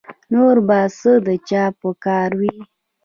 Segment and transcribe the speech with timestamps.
[0.33, 2.55] نور به څه د چا په کار وي